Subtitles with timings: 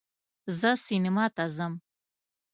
[0.59, 1.73] زه سینما ته ځم